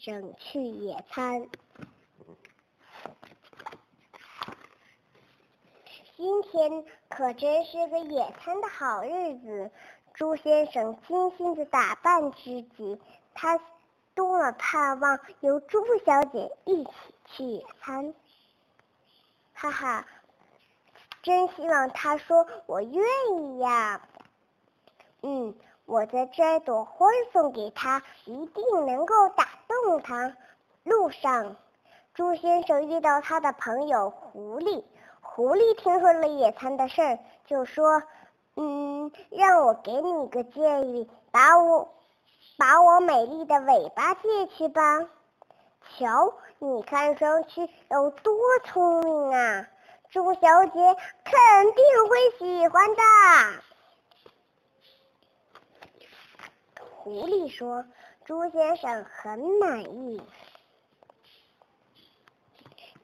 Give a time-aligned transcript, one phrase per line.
[0.00, 1.46] 生去野餐。
[6.16, 9.70] 今天可真是个野餐的好日子。
[10.14, 12.98] 猪先生精心的打扮自己，
[13.34, 13.60] 他
[14.14, 16.90] 多么盼望有猪小姐一起
[17.26, 18.14] 去野餐！
[19.52, 20.06] 哈哈，
[21.22, 23.04] 真希望他说我愿
[23.38, 24.08] 意呀。
[25.22, 25.54] 嗯，
[25.90, 30.36] 我再摘朵花送给他，一定能够打动他。
[30.84, 31.56] 路上，
[32.14, 34.84] 猪先生遇到他的朋友狐狸。
[35.20, 38.04] 狐狸听说了野餐的事儿，就说
[38.54, 41.92] ：“嗯，让我给你个建议，把我
[42.56, 45.08] 把我美丽的尾巴借去吧。
[45.98, 48.32] 瞧，你看上去有多
[48.64, 49.66] 聪明啊！
[50.08, 53.02] 猪小姐肯定会喜欢的。”
[57.02, 57.84] 狐狸说
[58.24, 60.22] ：“猪先生很满意。”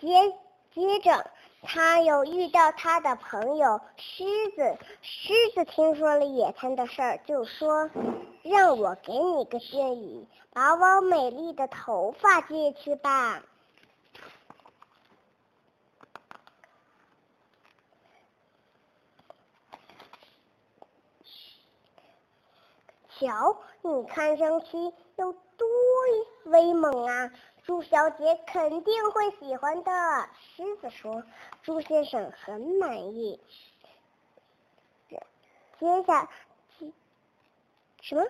[0.00, 0.32] 接
[0.74, 1.30] 接着。
[1.62, 4.24] 他又遇到他的朋友狮
[4.56, 7.90] 子，狮子听说了野餐的事儿，就说
[8.42, 13.42] ：“让我给你个建议，把我美丽的头发借去吧。”
[23.20, 24.78] 瞧，你看上去
[25.16, 25.68] 有多
[26.44, 27.30] 威猛啊！
[27.64, 29.92] 猪小姐肯定会喜欢的，
[30.56, 31.22] 狮子说。
[31.62, 33.38] 猪先生很满意。
[35.78, 36.30] 接下，
[38.00, 38.24] 什么？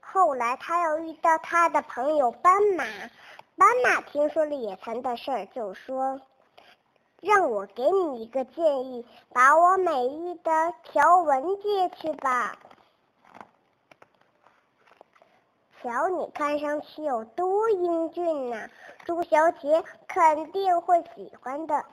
[0.00, 2.84] 后来他又遇到他的朋友斑马，
[3.56, 6.20] 斑马听说了野餐的事，就说
[7.20, 12.58] ：“让我给你一个建议，把我美丽的条纹借去吧。”
[15.82, 18.68] 瞧，你看上去有多英俊呐！
[19.06, 21.86] 猪小姐肯定会喜欢的。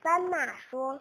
[0.00, 1.00] 斑马说：“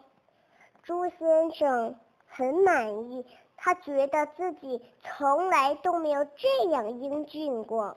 [0.84, 1.96] 猪先生
[2.28, 3.26] 很满意，
[3.56, 7.96] 他觉得自己从来都没有这样英俊过。”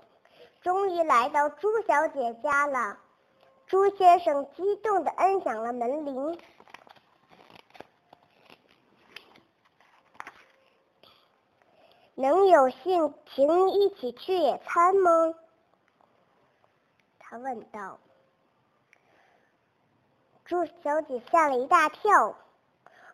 [0.62, 2.98] 终于来到猪小姐家了，
[3.70, 6.36] 猪先生激动地摁响了门铃。
[12.16, 15.34] 能有幸请你一起去野餐吗？
[17.20, 18.00] 他问道。
[20.44, 22.34] 猪小姐吓了一大跳。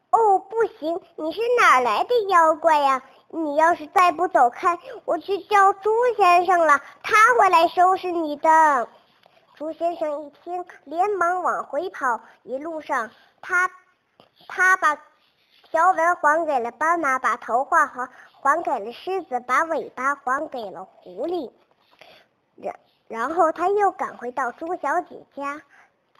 [0.08, 1.02] 哦，不行！
[1.16, 3.02] 你是哪来的妖怪呀？
[3.28, 8.88] 你要是再不走开，我去叫猪先生了，他会来收拾你的。
[9.56, 12.20] 猪先生一听，连忙往回跑。
[12.42, 13.70] 一路上，他
[14.48, 14.96] 他把
[15.70, 18.08] 条纹还给了斑马，把头发还。
[18.42, 21.50] 还给了狮子，把尾巴还给了狐狸，
[22.54, 22.78] 然
[23.08, 25.60] 然后他又赶回到猪小姐家，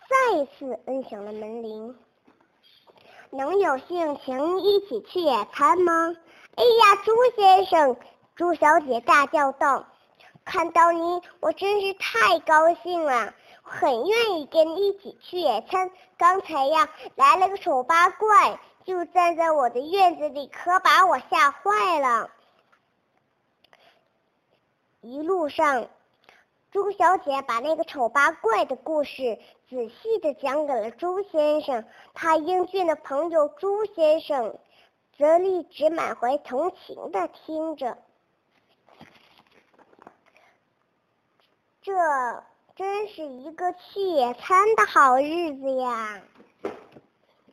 [0.09, 1.97] 再次摁响了门铃。
[3.31, 6.17] 能有幸请你一起去野餐吗？
[6.57, 7.97] 哎呀，猪先生！
[8.35, 9.85] 猪小姐大叫道
[10.47, 15.91] ：“看到你，我真是太高兴了，很愿意跟你一起去野餐。
[16.17, 22.31] 刚才呀，来了个丑八怪。”就站在我的院子里，可把我吓坏了。
[25.01, 25.89] 一路上，
[26.71, 31.85] 猪小姐把那个丑八怪的故事仔细的讲给了猪先生。
[32.15, 34.57] 他英俊的朋友猪先生
[35.19, 37.99] 则一直满怀同情的听着。
[41.87, 41.93] 这
[42.75, 46.21] 真是一个去野餐的好日子呀！